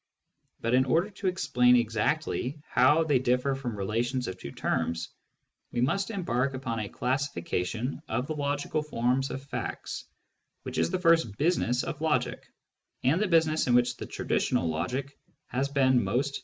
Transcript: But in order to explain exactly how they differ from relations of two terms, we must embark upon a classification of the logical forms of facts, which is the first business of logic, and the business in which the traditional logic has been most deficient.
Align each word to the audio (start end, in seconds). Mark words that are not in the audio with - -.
But 0.61 0.73
in 0.73 0.85
order 0.85 1.11
to 1.11 1.27
explain 1.27 1.75
exactly 1.75 2.57
how 2.67 3.03
they 3.03 3.19
differ 3.19 3.53
from 3.53 3.75
relations 3.77 4.27
of 4.27 4.35
two 4.39 4.51
terms, 4.51 5.09
we 5.71 5.79
must 5.79 6.09
embark 6.09 6.55
upon 6.55 6.79
a 6.79 6.89
classification 6.89 8.01
of 8.09 8.25
the 8.25 8.33
logical 8.35 8.81
forms 8.81 9.29
of 9.29 9.43
facts, 9.43 10.05
which 10.63 10.79
is 10.79 10.89
the 10.89 10.97
first 10.99 11.37
business 11.37 11.83
of 11.83 12.01
logic, 12.01 12.47
and 13.03 13.21
the 13.21 13.27
business 13.27 13.67
in 13.67 13.75
which 13.75 13.95
the 13.97 14.07
traditional 14.07 14.67
logic 14.67 15.15
has 15.45 15.69
been 15.69 16.03
most 16.03 16.29
deficient. 16.29 16.39